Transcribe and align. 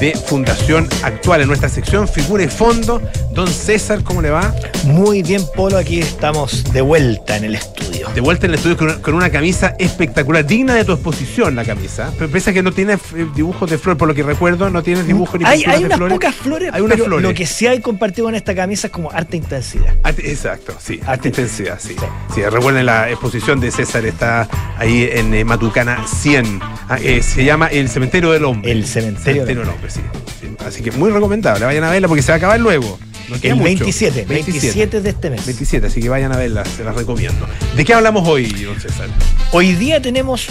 de 0.00 0.12
Fundación 0.14 0.88
Actual. 1.02 1.40
En 1.42 1.48
nuestra 1.48 1.68
sección 1.68 2.06
Figura 2.08 2.42
y 2.44 2.48
Fondo, 2.48 3.00
don 3.32 3.48
César, 3.48 4.02
¿cómo 4.04 4.22
le 4.22 4.30
va? 4.30 4.54
Muy 4.84 5.22
bien, 5.22 5.42
Polo, 5.54 5.76
aquí 5.76 6.00
estamos 6.00 6.64
de 6.72 6.80
vuelta 6.80 7.36
en 7.36 7.44
el 7.44 7.54
estudio. 7.56 8.08
De 8.14 8.20
vuelta 8.20 8.46
en 8.46 8.52
el 8.52 8.56
estudio 8.56 8.76
con, 8.76 9.00
con 9.00 9.14
una 9.14 9.30
camisa 9.30 9.74
espectacular, 9.78 10.46
digna 10.46 10.74
de 10.74 10.84
tu 10.84 10.92
exposición 10.92 11.54
la 11.56 11.64
camisa. 11.64 12.12
Pero 12.18 12.30
pese 12.30 12.50
a 12.50 12.52
que 12.52 12.62
no 12.62 12.72
tiene 12.72 12.94
eh, 12.94 13.26
dibujos 13.34 13.68
de 13.70 13.78
flor, 13.78 13.96
por 13.96 14.08
lo 14.08 14.14
que 14.14 14.22
recuerdo, 14.22 14.70
no 14.70 14.82
tiene 14.82 15.02
dibujos 15.02 15.38
ni 15.40 15.46
Hay, 15.46 15.64
hay 15.66 15.80
de 15.80 15.86
unas 15.86 15.98
flores. 15.98 16.14
pocas 16.14 16.34
flores, 16.34 16.70
Hay 16.72 16.80
unas 16.80 16.96
pero 16.96 17.06
flores. 17.06 17.28
lo 17.28 17.34
que 17.34 17.46
sí 17.46 17.66
hay 17.66 17.80
compartido 17.80 18.26
con 18.26 18.34
esta 18.34 18.54
camisa 18.54 18.86
es 18.88 18.92
como 18.92 19.10
arte 19.10 19.36
intensidad. 19.36 19.94
Arte- 20.02 20.30
exacto, 20.30 20.74
sí, 20.80 21.00
arte 21.06 21.28
intensidad, 21.28 21.78
sí. 21.80 21.94
sí. 21.98 22.06
Sí, 22.34 22.42
recuerden 22.42 22.86
la 22.86 23.10
exposición 23.10 23.60
de 23.60 23.70
César, 23.70 24.04
está 24.06 24.48
ahí 24.78 25.08
en 25.12 25.34
eh, 25.34 25.44
Matucana 25.44 26.04
100. 26.06 26.60
Ah, 26.88 26.98
eh, 27.02 27.22
se 27.22 27.44
llama 27.44 27.66
El 27.68 27.88
Cementerio 27.88 28.30
del 28.30 28.44
Hombre. 28.44 28.70
El 28.72 28.86
Cementerio 28.86 29.44
del 29.44 29.58
del 29.58 29.68
Hombre, 29.68 29.87
sí, 29.88 30.00
sí. 30.40 30.48
Así 30.64 30.82
que 30.82 30.90
muy 30.92 31.10
recomendable, 31.10 31.64
vayan 31.64 31.84
a 31.84 31.90
verla 31.90 32.08
porque 32.08 32.22
se 32.22 32.32
va 32.32 32.34
a 32.34 32.38
acabar 32.38 32.60
luego. 32.60 32.98
No 33.28 33.36
El 33.42 33.56
mucho. 33.56 33.64
27, 33.64 34.24
27 34.24 35.00
de 35.00 35.10
este 35.10 35.30
mes. 35.30 35.44
27, 35.44 35.86
así 35.86 36.00
que 36.00 36.08
vayan 36.08 36.32
a 36.32 36.36
verla, 36.36 36.64
se 36.64 36.82
las 36.82 36.94
recomiendo. 36.94 37.46
¿De 37.76 37.84
qué 37.84 37.92
hablamos 37.92 38.26
hoy, 38.26 38.46
don 38.64 38.80
César? 38.80 39.08
Hoy 39.52 39.74
día 39.74 40.00
tenemos, 40.00 40.48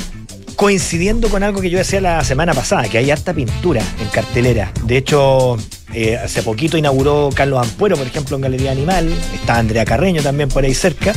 coincidiendo 0.55 1.29
con 1.29 1.41
algo 1.41 1.59
que 1.59 1.71
yo 1.71 1.79
decía 1.79 2.01
la 2.01 2.23
semana 2.23 2.53
pasada, 2.53 2.83
que 2.87 2.99
hay 2.99 3.09
harta 3.09 3.33
pintura 3.33 3.81
en 3.99 4.07
cartelera. 4.09 4.71
De 4.83 4.97
hecho, 4.97 5.57
eh, 5.93 6.17
hace 6.17 6.43
poquito 6.43 6.77
inauguró 6.77 7.29
Carlos 7.33 7.65
Ampuero, 7.65 7.97
por 7.97 8.05
ejemplo, 8.05 8.35
en 8.35 8.43
Galería 8.43 8.71
Animal. 8.71 9.11
Está 9.33 9.57
Andrea 9.57 9.83
Carreño 9.83 10.21
también 10.21 10.49
por 10.49 10.63
ahí 10.63 10.75
cerca. 10.75 11.13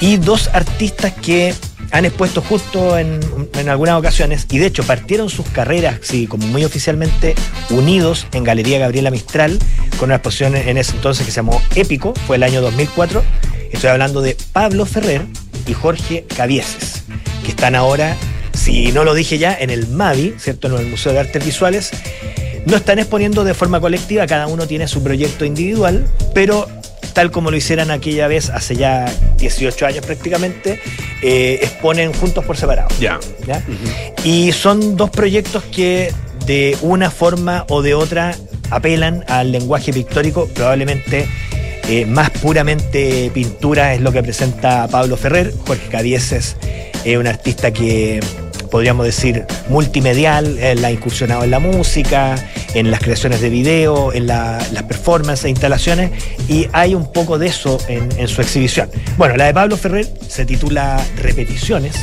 Y 0.00 0.18
dos 0.18 0.50
artistas 0.52 1.12
que 1.14 1.54
han 1.92 2.06
expuesto 2.06 2.40
justo 2.40 2.98
en, 2.98 3.20
en 3.54 3.68
algunas 3.68 3.96
ocasiones 3.96 4.46
y 4.50 4.58
de 4.58 4.66
hecho 4.66 4.82
partieron 4.82 5.28
sus 5.28 5.46
carreras, 5.48 5.98
sí, 6.00 6.26
como 6.26 6.46
muy 6.46 6.64
oficialmente 6.64 7.34
unidos 7.70 8.26
en 8.32 8.44
Galería 8.44 8.78
Gabriela 8.78 9.10
Mistral, 9.10 9.58
con 9.98 10.08
una 10.08 10.16
exposición 10.16 10.56
en 10.56 10.78
ese 10.78 10.96
entonces 10.96 11.24
que 11.24 11.30
se 11.30 11.36
llamó 11.36 11.60
Épico, 11.74 12.14
fue 12.26 12.36
el 12.36 12.42
año 12.42 12.62
2004. 12.62 13.22
Estoy 13.70 13.90
hablando 13.90 14.22
de 14.22 14.36
Pablo 14.52 14.86
Ferrer 14.86 15.26
y 15.66 15.74
Jorge 15.74 16.24
Cavieses, 16.34 17.04
que 17.44 17.50
están 17.50 17.74
ahora, 17.74 18.16
si 18.54 18.90
no 18.92 19.04
lo 19.04 19.14
dije 19.14 19.38
ya, 19.38 19.54
en 19.54 19.70
el 19.70 19.86
MAVI, 19.88 20.34
¿cierto? 20.38 20.68
En 20.68 20.74
el 20.78 20.86
Museo 20.86 21.12
de 21.12 21.20
Artes 21.20 21.44
Visuales. 21.44 21.90
No 22.64 22.76
están 22.76 23.00
exponiendo 23.00 23.44
de 23.44 23.54
forma 23.54 23.80
colectiva, 23.80 24.26
cada 24.26 24.46
uno 24.46 24.66
tiene 24.66 24.88
su 24.88 25.02
proyecto 25.02 25.44
individual, 25.44 26.06
pero 26.32 26.68
tal 27.12 27.30
como 27.30 27.50
lo 27.50 27.56
hicieran 27.56 27.90
aquella 27.90 28.28
vez, 28.28 28.50
hace 28.50 28.76
ya 28.76 29.12
18 29.38 29.86
años 29.86 30.04
prácticamente, 30.04 30.80
eh, 31.22 31.60
exponen 31.62 32.12
juntos 32.12 32.44
por 32.44 32.56
separado. 32.56 32.88
Ya. 33.00 33.18
¿ya? 33.46 33.62
Y 34.24 34.52
son 34.52 34.96
dos 34.96 35.10
proyectos 35.10 35.62
que 35.64 36.12
de 36.46 36.76
una 36.82 37.10
forma 37.10 37.64
o 37.68 37.82
de 37.82 37.94
otra 37.94 38.34
apelan 38.70 39.24
al 39.28 39.52
lenguaje 39.52 39.92
pictórico, 39.92 40.48
probablemente 40.48 41.28
eh, 41.88 42.06
más 42.06 42.30
puramente 42.30 43.30
pintura 43.34 43.94
es 43.94 44.00
lo 44.00 44.12
que 44.12 44.22
presenta 44.22 44.88
Pablo 44.88 45.16
Ferrer. 45.16 45.52
Jorge 45.66 45.88
Cavieses 45.88 46.56
es 47.04 47.16
un 47.16 47.26
artista 47.26 47.72
que 47.72 48.20
podríamos 48.72 49.04
decir 49.06 49.44
multimedial, 49.68 50.58
él 50.58 50.82
ha 50.84 50.90
incursionado 50.90 51.44
en 51.44 51.50
la 51.52 51.58
música, 51.60 52.34
en 52.74 52.90
las 52.90 53.00
creaciones 53.00 53.40
de 53.42 53.50
video, 53.50 54.12
en 54.14 54.26
la- 54.26 54.58
las 54.72 54.82
performances, 54.84 55.44
e 55.44 55.50
instalaciones, 55.50 56.10
y 56.48 56.66
hay 56.72 56.94
un 56.94 57.12
poco 57.12 57.38
de 57.38 57.46
eso 57.48 57.78
en, 57.88 58.08
en 58.18 58.26
su 58.28 58.40
exhibición. 58.40 58.88
Bueno, 59.18 59.36
la 59.36 59.44
de 59.44 59.54
Pablo 59.54 59.76
Ferrer 59.76 60.08
se 60.26 60.46
titula 60.46 61.04
Repeticiones, 61.18 61.94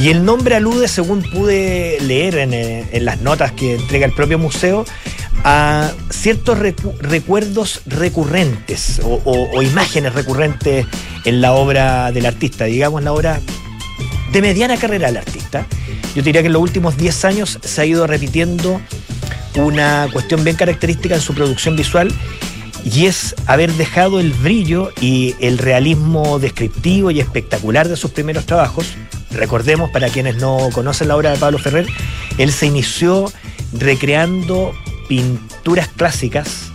y 0.00 0.08
el 0.10 0.24
nombre 0.24 0.54
alude, 0.54 0.86
según 0.88 1.22
pude 1.22 1.98
leer 2.00 2.36
en, 2.38 2.54
eh, 2.54 2.84
en 2.92 3.04
las 3.04 3.20
notas 3.20 3.50
que 3.52 3.74
entrega 3.74 4.06
el 4.06 4.12
propio 4.14 4.38
museo, 4.38 4.84
a 5.42 5.90
ciertos 6.10 6.58
recu- 6.58 6.96
recuerdos 7.00 7.80
recurrentes 7.86 9.00
o, 9.02 9.20
o- 9.24 9.50
o 9.58 9.62
imágenes 9.62 10.14
recurrentes 10.14 10.86
en 11.24 11.40
la 11.40 11.52
obra 11.52 12.12
del 12.12 12.26
artista, 12.26 12.66
digamos 12.66 13.02
la 13.02 13.12
obra 13.12 13.40
de 14.32 14.40
mediana 14.42 14.76
carrera 14.76 15.08
del 15.08 15.16
artista. 15.16 15.66
Yo 16.14 16.22
diría 16.22 16.42
que 16.42 16.48
en 16.48 16.52
los 16.52 16.62
últimos 16.62 16.96
10 16.96 17.24
años 17.24 17.58
se 17.62 17.80
ha 17.80 17.84
ido 17.84 18.06
repitiendo 18.06 18.80
una 19.56 20.08
cuestión 20.12 20.44
bien 20.44 20.56
característica 20.56 21.14
en 21.14 21.20
su 21.20 21.34
producción 21.34 21.76
visual 21.76 22.12
y 22.84 23.06
es 23.06 23.34
haber 23.46 23.72
dejado 23.74 24.20
el 24.20 24.32
brillo 24.32 24.90
y 25.00 25.34
el 25.40 25.58
realismo 25.58 26.38
descriptivo 26.38 27.10
y 27.10 27.20
espectacular 27.20 27.88
de 27.88 27.96
sus 27.96 28.10
primeros 28.10 28.46
trabajos. 28.46 28.86
Recordemos, 29.30 29.90
para 29.90 30.08
quienes 30.08 30.36
no 30.36 30.70
conocen 30.72 31.08
la 31.08 31.16
obra 31.16 31.30
de 31.30 31.38
Pablo 31.38 31.58
Ferrer, 31.58 31.86
él 32.38 32.52
se 32.52 32.66
inició 32.66 33.30
recreando 33.72 34.72
pinturas 35.08 35.88
clásicas. 35.88 36.72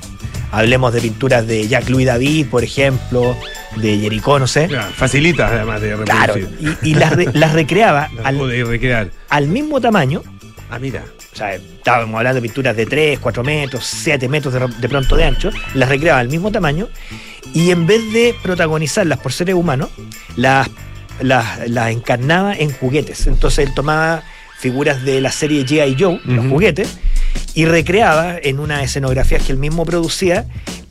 Hablemos 0.51 0.93
de 0.93 1.01
pinturas 1.01 1.45
de 1.47 1.67
Jacques 1.67 1.89
Louis 1.89 2.05
David, 2.05 2.47
por 2.47 2.63
ejemplo, 2.63 3.35
de 3.75 3.97
Jericó, 3.99 4.39
no 4.39 4.47
sé. 4.47 4.67
Ya, 4.69 4.83
Facilita 4.83 5.47
además 5.47 5.81
de 5.81 5.95
Claro, 6.05 6.37
y, 6.37 6.47
y 6.89 6.93
las, 6.95 7.11
re- 7.13 7.29
las 7.33 7.53
recreaba 7.53 8.09
Las 8.15 8.25
al, 8.25 8.37
pude 8.37 8.63
recrear. 8.63 9.11
al 9.29 9.47
mismo 9.47 9.79
tamaño. 9.81 10.21
Ah, 10.69 10.79
mira. 10.79 11.03
O 11.33 11.35
sea, 11.37 11.53
estábamos 11.55 12.15
hablando 12.17 12.35
de 12.35 12.41
pinturas 12.41 12.75
de 12.75 12.85
3, 12.85 13.19
4 13.19 13.43
metros, 13.43 13.85
7 13.85 14.27
metros 14.29 14.53
de, 14.53 14.67
de 14.79 14.89
pronto 14.89 15.15
de 15.15 15.25
ancho. 15.25 15.49
Las 15.73 15.89
recreaba 15.89 16.19
al 16.19 16.29
mismo 16.29 16.51
tamaño. 16.51 16.87
Y 17.53 17.71
en 17.71 17.85
vez 17.85 18.01
de 18.13 18.33
protagonizarlas 18.41 19.19
por 19.19 19.31
seres 19.33 19.53
humanos, 19.55 19.89
las, 20.37 20.69
las, 21.21 21.69
las 21.69 21.91
encarnaba 21.91 22.55
en 22.55 22.71
juguetes. 22.71 23.27
Entonces 23.27 23.67
él 23.67 23.73
tomaba 23.75 24.23
figuras 24.59 25.03
de 25.03 25.19
la 25.21 25.31
serie 25.31 25.65
G.I. 25.65 25.95
Joe, 25.99 26.19
los 26.23 26.39
Ujú. 26.45 26.49
juguetes, 26.55 26.97
y 27.53 27.65
recreaba 27.65 28.37
en 28.41 28.59
una 28.59 28.81
escenografía 28.83 29.37
que 29.39 29.51
él 29.51 29.57
mismo 29.57 29.85
producía 29.85 30.45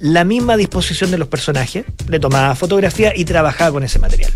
la 0.05 0.23
misma 0.23 0.59
disposición 0.59 1.11
de 1.11 1.17
los 1.17 1.29
personajes, 1.29 1.87
le 2.09 2.21
tomaba 2.21 2.55
fotografía 2.55 3.17
y 3.17 3.25
trabajaba 3.25 3.73
con 3.73 3.85
ese 3.85 3.99
material. 3.99 4.31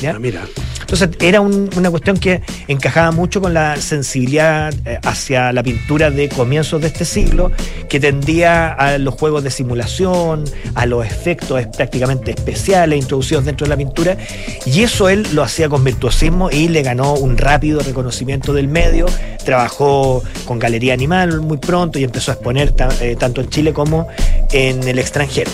¿ya? 0.00 0.12
Ah, 0.12 0.18
mira. 0.20 0.46
Entonces 0.90 1.10
era 1.20 1.40
un- 1.40 1.70
una 1.76 1.88
cuestión 1.88 2.16
que 2.18 2.42
encajaba 2.66 3.12
mucho 3.12 3.40
con 3.40 3.54
la 3.54 3.76
sensibilidad 3.76 4.74
eh, 4.84 4.98
hacia 5.04 5.52
la 5.52 5.62
pintura 5.62 6.10
de 6.10 6.28
comienzos 6.28 6.80
de 6.80 6.88
este 6.88 7.04
siglo, 7.04 7.52
que 7.88 8.00
tendía 8.00 8.72
a 8.72 8.98
los 8.98 9.14
juegos 9.14 9.44
de 9.44 9.52
simulación, 9.52 10.42
a 10.74 10.86
los 10.86 11.06
efectos 11.06 11.64
prácticamente 11.76 12.32
especiales 12.32 12.98
introducidos 12.98 13.44
dentro 13.44 13.66
de 13.66 13.68
la 13.68 13.76
pintura, 13.76 14.16
y 14.66 14.82
eso 14.82 15.08
él 15.08 15.24
lo 15.32 15.44
hacía 15.44 15.68
con 15.68 15.84
virtuosismo 15.84 16.50
y 16.50 16.66
le 16.66 16.82
ganó 16.82 17.14
un 17.14 17.38
rápido 17.38 17.78
reconocimiento 17.80 18.52
del 18.52 18.66
medio, 18.66 19.06
trabajó 19.44 20.24
con 20.44 20.58
Galería 20.58 20.92
Animal 20.92 21.40
muy 21.40 21.58
pronto 21.58 22.00
y 22.00 22.04
empezó 22.04 22.32
a 22.32 22.34
exponer 22.34 22.74
eh, 23.00 23.14
tanto 23.16 23.40
en 23.40 23.48
Chile 23.48 23.72
como 23.72 24.08
en 24.50 24.82
el 24.88 24.98
extranjero. 24.98 25.52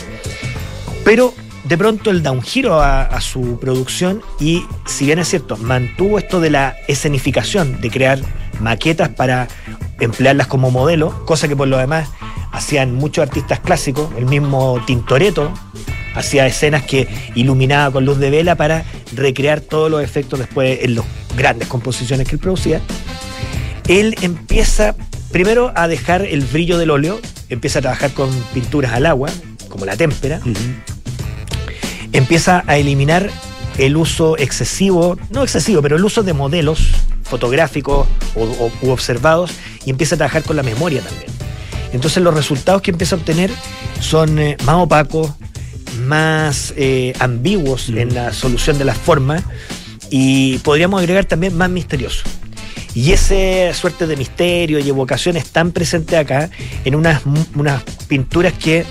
Pero 1.04 1.34
de 1.68 1.76
pronto 1.76 2.10
él 2.10 2.22
da 2.22 2.30
un 2.30 2.42
giro 2.42 2.80
a, 2.80 3.20
su 3.20 3.58
producción 3.58 4.22
y, 4.38 4.64
si 4.86 5.06
bien 5.06 5.18
es 5.18 5.28
cierto, 5.28 5.56
mantuvo 5.56 6.18
esto 6.18 6.40
de 6.40 6.50
la 6.50 6.76
escenificación, 6.86 7.80
de 7.80 7.90
crear 7.90 8.20
maquetas 8.60 9.08
para 9.08 9.48
emplearlas 9.98 10.46
como 10.46 10.70
modelo, 10.70 11.24
cosa 11.24 11.48
que 11.48 11.56
por 11.56 11.66
lo 11.66 11.78
demás 11.78 12.08
hacían 12.52 12.94
muchos 12.94 13.22
artistas 13.22 13.60
clásicos, 13.60 14.10
el 14.16 14.26
mismo 14.26 14.80
Tintoretto 14.86 15.52
hacía 16.14 16.46
escenas 16.46 16.84
que 16.84 17.08
iluminaba 17.34 17.92
con 17.92 18.04
luz 18.04 18.18
de 18.18 18.30
vela 18.30 18.54
para 18.54 18.84
recrear 19.14 19.60
todos 19.60 19.90
los 19.90 20.02
efectos 20.02 20.38
después 20.38 20.78
en 20.82 20.94
las 20.94 21.04
grandes 21.36 21.68
composiciones 21.68 22.28
que 22.28 22.36
él 22.36 22.40
producía. 22.40 22.80
Él 23.88 24.16
empieza 24.22 24.94
primero 25.32 25.72
a 25.74 25.88
dejar 25.88 26.22
el 26.22 26.44
brillo 26.44 26.78
del 26.78 26.90
óleo, 26.90 27.20
empieza 27.48 27.80
a 27.80 27.82
trabajar 27.82 28.12
con 28.12 28.30
pinturas 28.54 28.92
al 28.92 29.04
agua, 29.04 29.30
como 29.68 29.84
la 29.84 29.96
témpera, 29.96 30.40
empieza 32.18 32.64
a 32.66 32.76
eliminar 32.78 33.30
el 33.78 33.96
uso 33.96 34.36
excesivo, 34.38 35.18
no 35.30 35.42
excesivo, 35.42 35.82
pero 35.82 35.96
el 35.96 36.04
uso 36.04 36.22
de 36.22 36.32
modelos 36.32 36.80
fotográficos 37.24 38.06
o, 38.34 38.42
o- 38.42 38.72
u 38.82 38.90
observados 38.90 39.50
y 39.84 39.90
empieza 39.90 40.14
a 40.14 40.18
trabajar 40.18 40.42
con 40.42 40.56
la 40.56 40.62
memoria 40.62 41.02
también. 41.02 41.30
Entonces 41.92 42.22
los 42.22 42.34
resultados 42.34 42.82
que 42.82 42.90
empieza 42.90 43.16
a 43.16 43.18
obtener 43.18 43.50
son 44.00 44.38
eh, 44.38 44.56
más 44.64 44.76
opacos, 44.76 45.30
más 46.04 46.72
eh, 46.76 47.12
ambiguos 47.20 47.88
en 47.88 48.14
la 48.14 48.32
solución 48.32 48.78
de 48.78 48.84
las 48.84 48.96
formas 48.98 49.42
y 50.10 50.58
podríamos 50.58 51.00
agregar 51.00 51.24
también 51.24 51.56
más 51.56 51.70
misteriosos. 51.70 52.24
Y 52.94 53.12
esa 53.12 53.74
suerte 53.74 54.06
de 54.06 54.16
misterio 54.16 54.78
y 54.78 54.88
evocación 54.88 55.36
es 55.36 55.46
tan 55.50 55.72
presente 55.72 56.16
acá 56.16 56.48
en 56.84 56.94
unas, 56.94 57.22
unas 57.54 57.82
pinturas 58.08 58.54
que 58.54 58.84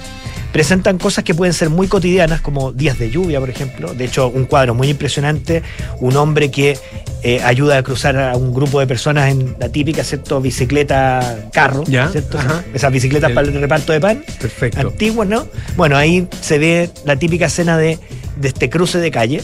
presentan 0.56 0.98
cosas 0.98 1.26
que 1.26 1.36
pueden 1.36 1.54
ser 1.54 1.70
muy 1.70 1.90
cotidianas, 1.90 2.40
como 2.40 2.72
días 2.72 2.98
de 2.98 3.12
lluvia, 3.12 3.42
por 3.42 3.50
ejemplo. 3.50 3.94
De 3.94 4.06
hecho, 4.06 4.30
un 4.30 4.46
cuadro 4.46 4.74
muy 4.74 4.88
impresionante, 4.90 5.62
un 6.00 6.16
hombre 6.16 6.50
que 6.50 6.78
eh, 7.24 7.42
ayuda 7.44 7.78
a 7.80 7.84
cruzar 7.84 8.18
a 8.18 8.38
un 8.38 8.54
grupo 8.54 8.80
de 8.80 8.88
personas 8.88 9.30
en 9.30 9.58
la 9.60 9.68
típica, 9.68 10.02
¿cierto? 10.06 10.40
Bicicleta 10.40 11.50
carro, 11.52 11.84
Ya, 11.88 12.08
¿cierto? 12.08 12.38
ajá. 12.40 12.64
Esas 12.74 12.90
bicicletas 12.90 13.32
El- 13.32 13.36
para 13.36 13.48
el 13.50 13.60
reparto 13.60 13.92
de 13.92 14.00
pan 14.00 14.24
Perfecto. 14.40 14.80
antiguas, 14.80 15.28
¿no? 15.28 15.46
Bueno, 15.76 15.98
ahí 15.98 16.26
se 16.40 16.58
ve 16.58 16.90
la 17.04 17.18
típica 17.18 17.48
escena 17.48 17.78
de, 17.78 18.00
de 18.38 18.48
este 18.48 18.70
cruce 18.70 19.00
de 19.00 19.12
calle. 19.12 19.42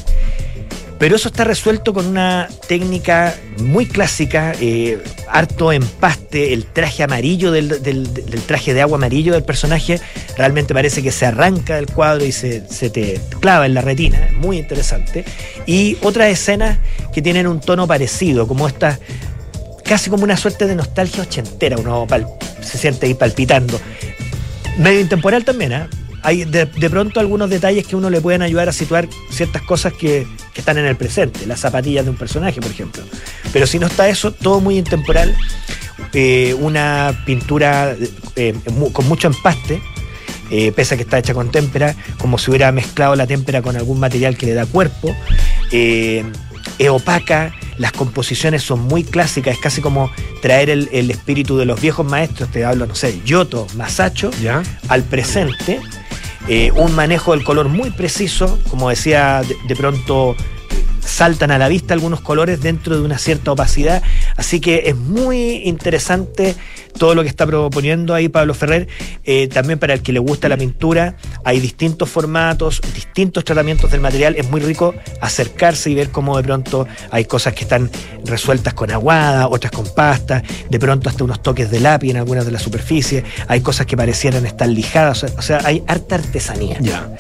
Pero 1.01 1.15
eso 1.15 1.29
está 1.29 1.45
resuelto 1.45 1.95
con 1.95 2.05
una 2.05 2.47
técnica 2.67 3.35
muy 3.57 3.87
clásica, 3.87 4.53
eh, 4.61 5.01
harto 5.27 5.71
empaste, 5.71 6.53
el 6.53 6.67
traje 6.67 7.01
amarillo 7.01 7.51
del, 7.51 7.69
traje 8.45 8.75
de 8.75 8.83
agua 8.83 8.97
amarillo 8.97 9.33
del 9.33 9.41
personaje, 9.41 9.99
realmente 10.37 10.75
parece 10.75 11.01
que 11.01 11.11
se 11.11 11.25
arranca 11.25 11.77
del 11.77 11.87
cuadro 11.87 12.23
y 12.23 12.31
se, 12.31 12.61
te 12.61 13.19
clava 13.39 13.65
en 13.65 13.73
la 13.73 13.81
retina, 13.81 14.27
es 14.27 14.33
muy 14.33 14.59
interesante. 14.59 15.25
Y 15.65 15.97
otras 16.03 16.27
escenas 16.27 16.77
que 17.11 17.23
tienen 17.23 17.47
un 17.47 17.61
tono 17.61 17.87
parecido, 17.87 18.47
como 18.47 18.67
esta, 18.67 18.99
casi 19.83 20.11
como 20.11 20.23
una 20.23 20.37
suerte 20.37 20.67
de 20.67 20.75
nostalgia 20.75 21.23
ochentera, 21.23 21.77
uno 21.79 22.05
se 22.61 22.77
siente 22.77 23.07
ahí 23.07 23.15
palpitando. 23.15 23.81
Medio 24.77 24.99
intemporal 24.99 25.45
también, 25.45 25.73
¿ah? 25.73 25.89
Hay 26.21 26.43
de, 26.43 26.67
de 26.67 26.89
pronto 26.91 27.19
algunos 27.19 27.49
detalles 27.49 27.87
que 27.87 27.95
uno 27.95 28.11
le 28.11 28.21
pueden 28.21 28.43
ayudar 28.43 28.69
a 28.69 28.71
situar 28.71 29.09
ciertas 29.31 29.63
cosas 29.63 29.93
que, 29.93 30.27
que 30.53 30.61
están 30.61 30.77
en 30.77 30.85
el 30.85 30.95
presente, 30.95 31.45
las 31.45 31.59
zapatillas 31.59 32.03
de 32.05 32.11
un 32.11 32.17
personaje, 32.17 32.59
por 32.61 32.71
ejemplo. 32.71 33.03
Pero 33.53 33.65
si 33.67 33.79
no 33.79 33.87
está 33.87 34.09
eso, 34.09 34.31
todo 34.31 34.59
muy 34.59 34.77
intemporal, 34.77 35.35
eh, 36.13 36.55
una 36.59 37.23
pintura 37.25 37.95
eh, 38.35 38.53
mu- 38.73 38.91
con 38.91 39.07
mucho 39.07 39.27
empaste, 39.27 39.81
eh, 40.49 40.71
pese 40.73 40.95
a 40.95 40.97
que 40.97 41.03
está 41.03 41.17
hecha 41.19 41.33
con 41.33 41.49
témpera, 41.51 41.95
como 42.17 42.37
si 42.37 42.49
hubiera 42.51 42.71
mezclado 42.71 43.15
la 43.15 43.25
témpera 43.27 43.61
con 43.61 43.75
algún 43.77 43.99
material 43.99 44.35
que 44.37 44.45
le 44.47 44.53
da 44.53 44.65
cuerpo. 44.65 45.15
Eh, 45.71 46.23
es 46.77 46.89
opaca, 46.89 47.53
las 47.77 47.91
composiciones 47.93 48.63
son 48.63 48.81
muy 48.81 49.03
clásicas, 49.03 49.55
es 49.55 49.61
casi 49.61 49.81
como 49.81 50.11
traer 50.41 50.69
el, 50.69 50.89
el 50.91 51.11
espíritu 51.11 51.57
de 51.57 51.65
los 51.65 51.79
viejos 51.79 52.05
maestros, 52.05 52.49
te 52.51 52.65
hablo, 52.65 52.87
no 52.87 52.95
sé, 52.95 53.21
Giotto, 53.23 53.67
Masacho, 53.75 54.31
¿Ya? 54.41 54.61
al 54.89 55.03
presente. 55.03 55.79
Eh, 56.47 56.71
un 56.75 56.95
manejo 56.95 57.31
del 57.31 57.43
color 57.43 57.69
muy 57.69 57.91
preciso, 57.91 58.59
como 58.69 58.89
decía, 58.89 59.41
de, 59.47 59.55
de 59.67 59.75
pronto 59.75 60.35
saltan 61.11 61.51
a 61.51 61.57
la 61.57 61.67
vista 61.67 61.93
algunos 61.93 62.21
colores 62.21 62.61
dentro 62.61 62.95
de 62.95 63.03
una 63.03 63.17
cierta 63.17 63.51
opacidad. 63.51 64.01
Así 64.37 64.59
que 64.59 64.83
es 64.85 64.95
muy 64.95 65.63
interesante 65.65 66.55
todo 66.97 67.15
lo 67.15 67.23
que 67.23 67.29
está 67.29 67.45
proponiendo 67.45 68.13
ahí 68.13 68.29
Pablo 68.29 68.53
Ferrer. 68.53 68.87
Eh, 69.23 69.47
también 69.47 69.77
para 69.77 69.93
el 69.93 70.01
que 70.01 70.13
le 70.13 70.19
gusta 70.19 70.47
la 70.49 70.57
pintura, 70.57 71.17
hay 71.43 71.59
distintos 71.59 72.09
formatos, 72.09 72.81
distintos 72.95 73.43
tratamientos 73.43 73.91
del 73.91 74.01
material. 74.01 74.35
Es 74.37 74.49
muy 74.49 74.61
rico 74.61 74.95
acercarse 75.19 75.89
y 75.89 75.95
ver 75.95 76.09
cómo 76.09 76.37
de 76.37 76.43
pronto 76.43 76.87
hay 77.11 77.25
cosas 77.25 77.53
que 77.53 77.63
están 77.63 77.89
resueltas 78.25 78.73
con 78.73 78.91
aguada, 78.91 79.47
otras 79.47 79.71
con 79.71 79.85
pasta, 79.93 80.43
de 80.69 80.79
pronto 80.79 81.09
hasta 81.09 81.23
unos 81.23 81.43
toques 81.43 81.69
de 81.69 81.81
lápiz 81.81 82.11
en 82.11 82.17
algunas 82.17 82.45
de 82.45 82.51
las 82.51 82.61
superficies. 82.61 83.23
Hay 83.47 83.61
cosas 83.61 83.85
que 83.85 83.97
parecieran 83.97 84.45
estar 84.45 84.67
lijadas. 84.67 85.23
O 85.23 85.41
sea, 85.41 85.59
hay 85.65 85.83
harta 85.87 86.15
artesanía. 86.15 86.77
Ya. 86.79 87.11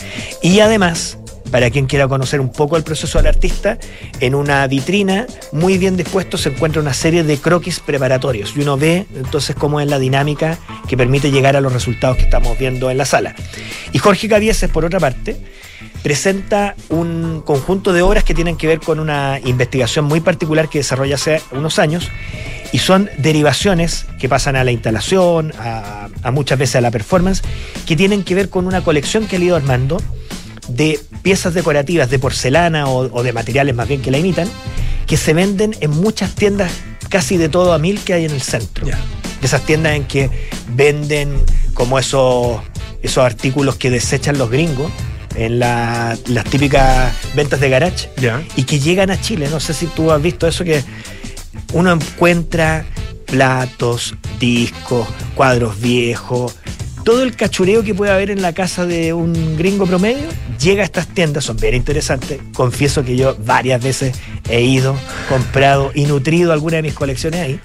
Y 0.41 0.59
además, 0.61 1.17
para 1.51 1.69
quien 1.69 1.85
quiera 1.85 2.07
conocer 2.07 2.39
un 2.39 2.51
poco 2.51 2.77
el 2.77 2.83
proceso 2.83 3.17
del 3.17 3.27
artista, 3.27 3.77
en 4.19 4.35
una 4.35 4.65
vitrina 4.67 5.27
muy 5.51 5.77
bien 5.77 5.97
dispuesto 5.97 6.37
se 6.37 6.49
encuentra 6.49 6.81
una 6.81 6.93
serie 6.93 7.23
de 7.23 7.37
croquis 7.37 7.79
preparatorios 7.79 8.53
y 8.55 8.61
uno 8.61 8.77
ve 8.77 9.05
entonces 9.15 9.55
cómo 9.55 9.79
es 9.81 9.87
la 9.87 9.99
dinámica 9.99 10.57
que 10.87 10.97
permite 10.97 11.31
llegar 11.31 11.55
a 11.55 11.61
los 11.61 11.73
resultados 11.73 12.17
que 12.17 12.23
estamos 12.23 12.57
viendo 12.57 12.89
en 12.89 12.97
la 12.97 13.05
sala. 13.05 13.35
Y 13.91 13.99
Jorge 13.99 14.29
Cavieses, 14.29 14.69
por 14.69 14.85
otra 14.85 14.99
parte, 14.99 15.37
presenta 16.03 16.75
un 16.89 17.41
conjunto 17.45 17.93
de 17.93 18.01
obras 18.01 18.23
que 18.23 18.33
tienen 18.33 18.57
que 18.57 18.67
ver 18.67 18.79
con 18.79 18.99
una 18.99 19.39
investigación 19.43 20.05
muy 20.05 20.19
particular 20.19 20.69
que 20.69 20.79
desarrolla 20.79 21.15
hace 21.15 21.41
unos 21.51 21.79
años 21.79 22.09
y 22.71 22.79
son 22.79 23.09
derivaciones 23.17 24.05
que 24.19 24.29
pasan 24.29 24.55
a 24.55 24.63
la 24.63 24.71
instalación, 24.71 25.51
a, 25.59 26.07
muchas 26.31 26.57
veces 26.57 26.77
a 26.77 26.81
la 26.81 26.91
performance, 26.91 27.41
que 27.85 27.95
tienen 27.95 28.23
que 28.23 28.35
ver 28.35 28.49
con 28.49 28.65
una 28.65 28.83
colección 28.83 29.27
que 29.27 29.35
ha 29.35 29.39
ido 29.39 29.55
armando 29.55 30.01
de 30.75 30.99
piezas 31.21 31.53
decorativas 31.53 32.09
de 32.09 32.19
porcelana 32.19 32.87
o, 32.87 33.09
o 33.13 33.23
de 33.23 33.33
materiales 33.33 33.75
más 33.75 33.87
bien 33.87 34.01
que 34.01 34.11
la 34.11 34.17
imitan, 34.17 34.47
que 35.07 35.17
se 35.17 35.33
venden 35.33 35.75
en 35.81 35.91
muchas 35.91 36.33
tiendas 36.35 36.71
casi 37.09 37.37
de 37.37 37.49
todo 37.49 37.73
a 37.73 37.79
mil 37.79 37.99
que 37.99 38.13
hay 38.13 38.25
en 38.25 38.31
el 38.31 38.41
centro. 38.41 38.85
De 38.85 38.93
esas 39.47 39.65
tiendas 39.65 39.95
en 39.95 40.05
que 40.05 40.29
venden 40.75 41.35
como 41.73 41.97
esos, 41.99 42.61
esos 43.01 43.23
artículos 43.23 43.75
que 43.75 43.89
desechan 43.89 44.37
los 44.37 44.49
gringos 44.49 44.91
en 45.35 45.59
la- 45.59 46.17
las 46.27 46.43
típicas 46.45 47.13
ventas 47.35 47.59
de 47.59 47.69
garage 47.69 48.09
y 48.55 48.63
que 48.63 48.79
llegan 48.79 49.09
a 49.11 49.19
Chile. 49.19 49.47
No 49.49 49.59
sé 49.59 49.73
si 49.73 49.87
tú 49.87 50.11
has 50.11 50.21
visto 50.21 50.47
eso 50.47 50.63
que 50.63 50.83
uno 51.73 51.91
encuentra 51.91 52.85
platos, 53.25 54.13
discos, 54.39 55.07
cuadros 55.35 55.79
viejos, 55.79 56.55
todo 57.03 57.23
el 57.23 57.35
cachureo 57.35 57.83
que 57.83 57.93
puede 57.93 58.11
haber 58.11 58.29
en 58.29 58.41
la 58.41 58.53
casa 58.53 58.85
de 58.85 59.13
un 59.13 59.57
gringo 59.57 59.85
promedio 59.85 60.27
llega 60.59 60.81
a 60.81 60.85
estas 60.85 61.07
tiendas, 61.07 61.45
son 61.45 61.57
bien 61.57 61.75
interesantes. 61.75 62.39
Confieso 62.53 63.03
que 63.03 63.15
yo 63.17 63.35
varias 63.43 63.81
veces 63.81 64.17
he 64.49 64.61
ido, 64.61 64.95
comprado 65.27 65.91
y 65.93 66.05
nutrido 66.05 66.51
alguna 66.51 66.77
de 66.77 66.83
mis 66.83 66.93
colecciones 66.93 67.41
ahí. 67.41 67.59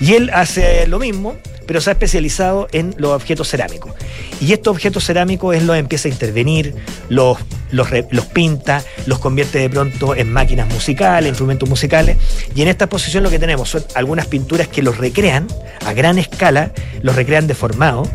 Y 0.00 0.14
él 0.14 0.30
hace 0.32 0.86
lo 0.86 0.98
mismo, 0.98 1.36
pero 1.66 1.80
se 1.80 1.90
ha 1.90 1.92
especializado 1.92 2.66
en 2.72 2.94
los 2.98 3.12
objetos 3.12 3.48
cerámicos. 3.48 3.92
Y 4.40 4.52
estos 4.52 4.72
objetos 4.72 5.04
cerámicos 5.04 5.54
él 5.54 5.66
los 5.66 5.76
empieza 5.76 6.08
a 6.08 6.10
intervenir, 6.10 6.74
los, 7.08 7.38
los 7.70 8.26
pinta, 8.26 8.82
los 9.06 9.18
convierte 9.18 9.58
de 9.58 9.70
pronto 9.70 10.16
en 10.16 10.32
máquinas 10.32 10.68
musicales, 10.68 11.28
instrumentos 11.28 11.68
musicales. 11.68 12.16
Y 12.54 12.62
en 12.62 12.68
esta 12.68 12.86
exposición 12.86 13.22
lo 13.22 13.30
que 13.30 13.38
tenemos 13.38 13.68
son 13.68 13.84
algunas 13.94 14.26
pinturas 14.26 14.66
que 14.66 14.82
los 14.82 14.98
recrean 14.98 15.46
a 15.86 15.92
gran 15.92 16.18
escala, 16.18 16.72
los 17.02 17.14
recrean 17.14 17.46
deformados, 17.46 18.08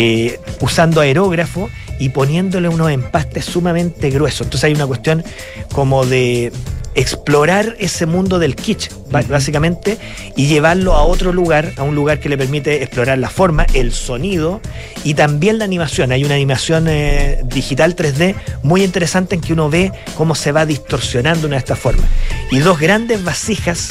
eh, 0.00 0.38
usando 0.60 1.00
aerógrafo 1.00 1.68
y 1.98 2.10
poniéndole 2.10 2.68
unos 2.68 2.92
empastes 2.92 3.44
sumamente 3.46 4.10
gruesos. 4.10 4.42
Entonces 4.42 4.62
hay 4.68 4.74
una 4.74 4.86
cuestión 4.86 5.24
como 5.72 6.06
de 6.06 6.52
explorar 6.94 7.74
ese 7.80 8.06
mundo 8.06 8.38
del 8.38 8.54
kitsch, 8.54 8.92
básicamente, 9.10 9.98
y 10.36 10.46
llevarlo 10.46 10.94
a 10.94 11.02
otro 11.02 11.32
lugar, 11.32 11.72
a 11.78 11.82
un 11.82 11.96
lugar 11.96 12.20
que 12.20 12.28
le 12.28 12.38
permite 12.38 12.80
explorar 12.84 13.18
la 13.18 13.28
forma, 13.28 13.66
el 13.74 13.92
sonido 13.92 14.60
y 15.02 15.14
también 15.14 15.58
la 15.58 15.64
animación. 15.64 16.12
Hay 16.12 16.24
una 16.24 16.36
animación 16.36 16.86
eh, 16.88 17.40
digital 17.46 17.96
3D 17.96 18.36
muy 18.62 18.84
interesante 18.84 19.34
en 19.34 19.40
que 19.40 19.52
uno 19.52 19.68
ve 19.68 19.90
cómo 20.16 20.36
se 20.36 20.52
va 20.52 20.64
distorsionando 20.64 21.48
una 21.48 21.56
de 21.56 21.60
estas 21.60 21.78
formas. 21.80 22.06
Y 22.52 22.60
dos 22.60 22.78
grandes 22.78 23.24
vasijas 23.24 23.90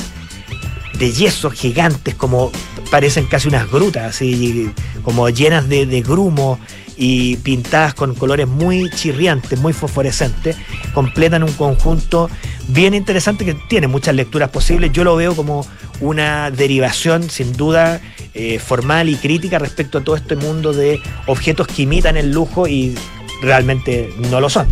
de 0.97 1.11
yeso 1.11 1.49
gigantes, 1.49 2.15
como 2.15 2.49
parecen 2.87 3.25
casi 3.25 3.47
unas 3.47 3.69
grutas, 3.69 4.15
así 4.15 4.71
como 5.03 5.29
llenas 5.29 5.67
de, 5.69 6.01
grumo 6.01 6.59
y 6.95 7.37
pintadas 7.37 7.93
con 7.93 8.15
colores 8.15 8.47
muy 8.47 8.89
chirriantes, 8.89 9.59
muy 9.59 9.73
fosforescentes, 9.73 10.55
completan 10.93 11.43
un 11.43 11.53
conjunto 11.53 12.29
bien 12.67 12.93
interesante 12.93 13.45
que 13.45 13.53
tiene 13.69 13.87
muchas 13.87 14.15
lecturas 14.15 14.49
posibles. 14.49 14.91
Yo 14.91 15.03
lo 15.03 15.15
veo 15.15 15.35
como 15.35 15.65
una 15.99 16.49
derivación, 16.51 17.29
sin 17.29 17.53
duda, 17.53 18.01
eh, 18.33 18.59
formal 18.59 19.09
y 19.09 19.15
crítica 19.15 19.59
respecto 19.59 19.99
a 19.99 20.03
todo 20.03 20.15
este 20.15 20.35
mundo 20.35 20.73
de 20.73 20.99
objetos 21.27 21.67
que 21.67 21.83
imitan 21.83 22.17
el 22.17 22.31
lujo 22.31 22.67
y 22.67 22.95
realmente 23.41 24.13
no 24.29 24.39
lo 24.39 24.49
son. 24.49 24.67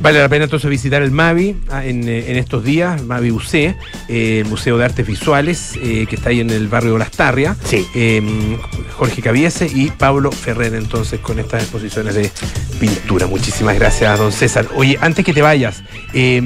Vale 0.00 0.20
la 0.20 0.28
pena 0.28 0.44
entonces 0.44 0.68
visitar 0.68 1.02
el 1.02 1.10
MAVI 1.10 1.56
ah, 1.70 1.84
en, 1.84 2.06
eh, 2.06 2.30
en 2.30 2.36
estos 2.36 2.62
días, 2.62 3.02
MAVI 3.02 3.30
UC, 3.30 3.54
eh, 3.54 3.74
el 4.08 4.44
Museo 4.44 4.76
de 4.76 4.84
Artes 4.84 5.06
Visuales, 5.06 5.72
eh, 5.82 6.06
que 6.08 6.16
está 6.16 6.28
ahí 6.28 6.40
en 6.40 6.50
el 6.50 6.68
barrio 6.68 6.92
de 6.92 6.98
Lastarria. 6.98 7.56
Sí. 7.64 7.86
Eh, 7.94 8.58
Jorge 8.96 9.22
Cabiese 9.22 9.66
y 9.72 9.90
Pablo 9.90 10.30
Ferrer, 10.30 10.74
entonces, 10.74 11.18
con 11.20 11.38
estas 11.38 11.62
exposiciones 11.62 12.14
de 12.14 12.30
pintura. 12.78 13.26
Muchísimas 13.26 13.74
gracias, 13.76 14.18
don 14.18 14.32
César. 14.32 14.68
Oye, 14.76 14.98
antes 15.00 15.24
que 15.24 15.32
te 15.32 15.40
vayas, 15.42 15.82
eh, 16.12 16.40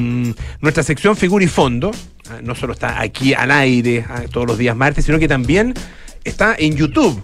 nuestra 0.61 0.83
sección 0.85 1.17
Figura 1.17 1.45
y 1.45 1.49
Fondo, 1.49 1.91
ah, 2.31 2.39
no 2.43 2.55
solo 2.55 2.73
está 2.73 3.01
aquí 3.01 3.35
al 3.35 3.51
aire 3.51 4.05
ah, 4.09 4.23
todos 4.31 4.47
los 4.47 4.59
días 4.59 4.77
martes, 4.77 5.05
sino 5.05 5.19
que 5.19 5.27
también 5.29 5.75
está 6.23 6.55
en 6.57 6.77
YouTube. 6.77 7.21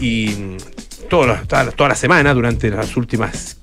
Y 0.00 0.26
mm, 0.28 0.56
toda 1.08 1.26
la, 1.28 1.42
toda 1.44 1.64
la- 1.64 1.70
toda 1.70 1.88
la 1.90 1.94
semana, 1.94 2.34
durante 2.34 2.68
las 2.68 2.96
últimas. 2.96 3.58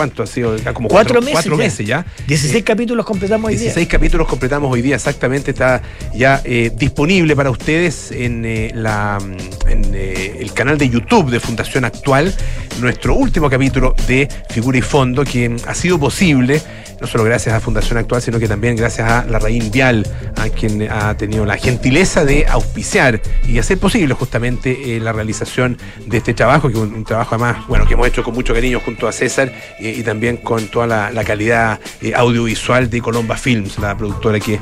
¿Cuánto 0.00 0.22
ha 0.22 0.26
sido? 0.26 0.56
Como 0.72 0.88
Cuatro 0.88 1.20
meses 1.20 1.34
Cuatro 1.34 1.58
ya. 1.58 1.62
meses 1.62 1.86
ya. 1.86 2.06
16 2.26 2.64
capítulos 2.64 3.04
completamos 3.04 3.48
hoy 3.50 3.56
día. 3.56 3.64
16 3.64 3.86
capítulos 3.86 4.26
completamos 4.26 4.72
hoy 4.72 4.80
día, 4.80 4.94
exactamente, 4.94 5.50
está 5.50 5.82
ya 6.14 6.40
eh, 6.42 6.72
disponible 6.74 7.36
para 7.36 7.50
ustedes 7.50 8.10
en, 8.10 8.46
eh, 8.46 8.70
la, 8.74 9.18
mm, 9.20 9.68
en 9.68 9.94
eh, 9.94 10.38
el 10.40 10.54
canal 10.54 10.78
de 10.78 10.88
YouTube 10.88 11.28
de 11.30 11.38
Fundación 11.38 11.84
Actual, 11.84 12.34
nuestro 12.80 13.14
último 13.14 13.50
capítulo 13.50 13.94
de 14.08 14.26
Figura 14.48 14.78
y 14.78 14.80
Fondo, 14.80 15.22
que 15.22 15.54
ha 15.66 15.74
sido 15.74 16.00
posible 16.00 16.62
no 17.00 17.06
solo 17.06 17.24
gracias 17.24 17.54
a 17.54 17.60
Fundación 17.60 17.98
Actual, 17.98 18.22
sino 18.22 18.38
que 18.38 18.48
también 18.48 18.76
gracias 18.76 19.10
a 19.10 19.24
la 19.26 19.38
Raín 19.38 19.70
Vial, 19.70 20.06
a 20.36 20.48
quien 20.48 20.90
ha 20.90 21.16
tenido 21.16 21.44
la 21.44 21.56
gentileza 21.56 22.24
de 22.24 22.46
auspiciar 22.46 23.20
y 23.46 23.58
hacer 23.58 23.78
posible 23.78 24.14
justamente 24.14 24.96
eh, 24.96 25.00
la 25.00 25.12
realización 25.12 25.78
de 26.06 26.18
este 26.18 26.34
trabajo, 26.34 26.68
que 26.68 26.74
es 26.74 26.80
un, 26.80 27.04
trabajo 27.04 27.34
además, 27.34 27.66
bueno, 27.68 27.86
que 27.86 27.94
hemos 27.94 28.06
hecho 28.06 28.22
con 28.22 28.34
mucho 28.34 28.54
cariño 28.54 28.80
junto 28.80 29.08
a 29.08 29.12
César 29.12 29.52
eh, 29.78 29.94
y 29.98 30.02
también 30.02 30.36
con 30.36 30.68
toda 30.68 30.86
la, 30.86 31.24
calidad 31.24 31.78
eh, 32.00 32.12
audiovisual 32.14 32.90
de 32.90 33.00
Colomba 33.00 33.36
Films, 33.36 33.78
la 33.78 33.96
productora 33.96 34.40
que, 34.40 34.58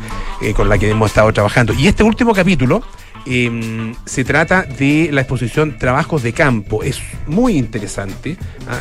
con 0.54 0.68
la 0.68 0.76
que 0.76 0.90
hemos 0.90 1.10
estado 1.10 1.32
trabajando. 1.32 1.72
Y 1.72 1.86
este 1.86 2.02
último 2.02 2.34
capítulo 2.34 2.82
Em, 3.30 3.94
se 4.06 4.24
trata 4.24 4.62
de 4.62 5.10
la 5.12 5.20
exposición 5.20 5.76
Trabajos 5.76 6.22
de 6.22 6.32
Campo. 6.32 6.82
Es 6.82 6.98
muy 7.26 7.58
interesante. 7.58 8.38
Ah, 8.66 8.78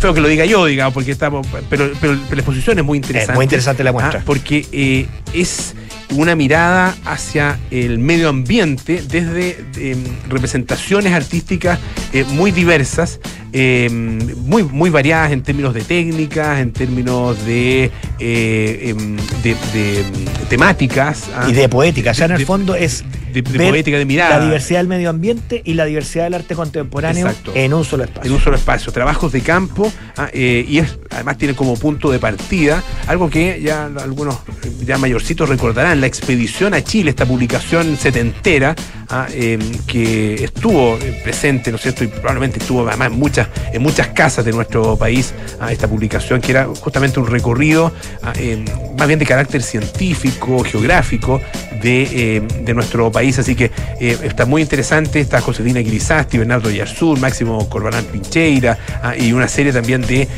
feo 0.00 0.14
que 0.14 0.20
lo 0.22 0.28
diga 0.28 0.46
yo, 0.46 0.64
digamos, 0.64 0.94
porque 0.94 1.10
estamos. 1.10 1.46
Pero, 1.68 1.90
pero, 2.00 2.14
la 2.14 2.36
exposición 2.36 2.78
es 2.78 2.84
muy 2.84 2.96
interesante. 2.96 3.32
Es 3.32 3.36
muy 3.36 3.44
interesante 3.44 3.84
la 3.84 3.92
muestra. 3.92 4.20
Ah, 4.20 4.22
porque 4.24 4.66
eh, 4.72 5.06
es 5.34 5.74
una 6.14 6.34
mirada 6.34 6.96
hacia 7.04 7.58
el 7.70 7.98
medio 7.98 8.30
ambiente 8.30 9.02
desde 9.06 9.62
em, 9.76 10.02
representaciones 10.28 11.12
artísticas 11.12 11.78
eh, 12.14 12.24
muy 12.30 12.52
diversas, 12.52 13.20
em, 13.52 14.18
muy, 14.38 14.62
muy 14.62 14.88
variadas 14.88 15.32
en 15.32 15.42
términos 15.42 15.74
de 15.74 15.82
técnicas, 15.82 16.60
en 16.60 16.72
términos 16.72 17.44
de, 17.44 17.90
eh, 18.18 18.94
de, 19.42 20.04
temáticas. 20.48 21.24
Ah, 21.34 21.46
y 21.50 21.52
de 21.52 21.68
poética. 21.68 22.12
Ya 22.12 22.24
en 22.24 22.32
el 22.32 22.46
fondo 22.46 22.74
es 22.74 23.04
de, 23.42 23.70
poética, 23.70 23.98
de 23.98 24.04
mirada. 24.04 24.38
La 24.38 24.44
diversidad 24.44 24.80
del 24.80 24.88
medio 24.88 25.10
ambiente 25.10 25.62
y 25.64 25.74
la 25.74 25.84
diversidad 25.84 26.24
del 26.24 26.34
arte 26.34 26.54
contemporáneo 26.54 27.28
en 27.54 27.74
un 27.74 27.84
solo 27.84 28.04
espacio. 28.04 28.28
En 28.28 28.32
un 28.32 28.40
solo 28.40 28.56
espacio. 28.56 28.92
Trabajos 28.92 29.32
de 29.32 29.40
campo 29.40 29.92
ah, 30.16 30.28
eh, 30.32 30.64
y 30.68 30.78
es, 30.78 30.98
además 31.16 31.36
tiene 31.38 31.54
como 31.54 31.74
punto 31.76 32.10
de 32.10 32.18
partida 32.18 32.82
algo 33.06 33.28
que 33.28 33.60
ya 33.60 33.86
algunos 33.86 34.36
ya 34.84 34.98
mayorcitos 34.98 35.48
recordarán, 35.48 36.00
la 36.00 36.06
expedición 36.06 36.74
a 36.74 36.82
Chile, 36.82 37.10
esta 37.10 37.26
publicación 37.26 37.96
setentera 37.96 38.74
ah, 39.08 39.26
em, 39.32 39.60
que 39.86 40.44
estuvo 40.44 40.98
presente, 41.24 41.70
¿no 41.70 41.76
es 41.76 41.82
cierto? 41.82 42.04
Y 42.04 42.08
probablemente 42.08 42.58
estuvo 42.58 42.86
además 42.86 43.08
en 43.08 43.18
muchas, 43.18 43.48
en 43.72 43.82
muchas 43.82 44.08
casas 44.08 44.44
de 44.44 44.52
nuestro 44.52 44.96
país, 44.96 45.34
ah, 45.60 45.72
esta 45.72 45.88
publicación 45.88 46.40
que 46.40 46.52
era 46.52 46.66
justamente 46.66 47.18
un 47.20 47.26
recorrido 47.26 47.92
em, 48.36 48.64
más 48.98 49.06
bien 49.06 49.18
de 49.18 49.26
carácter 49.26 49.62
científico, 49.62 50.62
geográfico 50.64 51.40
de, 51.82 52.36
em, 52.36 52.48
de 52.64 52.74
nuestro 52.74 53.10
país 53.10 53.38
así 53.38 53.54
que 53.54 53.70
eh, 54.00 54.18
está 54.22 54.46
muy 54.46 54.62
interesante. 54.62 55.20
Está 55.20 55.40
Josefina 55.40 55.80
Grisasti, 55.80 56.38
Bernardo 56.38 56.70
Yarzur, 56.70 57.18
Máximo 57.18 57.68
Corbalán 57.68 58.04
Pincheira 58.04 58.78
ah, 59.02 59.14
y 59.16 59.32
una 59.32 59.48
serie 59.48 59.72
también 59.72 60.02
de 60.02 60.28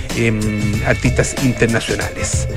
artistas 0.86 1.34
internacionales 1.44 2.48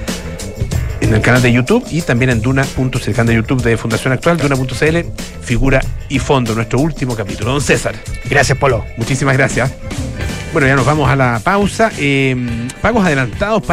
en 1.01 1.13
el 1.13 1.21
canal 1.21 1.41
de 1.41 1.51
YouTube 1.51 1.85
y 1.91 2.01
también 2.01 2.31
en 2.31 2.41
Duna.cl, 2.41 3.11
canal 3.11 3.27
de 3.27 3.35
YouTube 3.35 3.61
de 3.61 3.75
Fundación 3.75 4.13
Actual, 4.13 4.37
Duna.cl, 4.37 4.97
figura 5.41 5.81
y 6.09 6.19
fondo, 6.19 6.55
nuestro 6.55 6.79
último 6.79 7.15
capítulo. 7.15 7.51
Don 7.51 7.61
César. 7.61 7.95
Gracias, 8.29 8.57
Polo. 8.57 8.85
Muchísimas 8.97 9.35
gracias. 9.35 9.71
Bueno, 10.53 10.67
ya 10.67 10.75
nos 10.75 10.85
vamos 10.85 11.09
a 11.09 11.15
la 11.15 11.41
pausa. 11.43 11.91
Em, 11.97 12.67
pagos 12.81 13.05
adelantados 13.05 13.61
para 13.61 13.69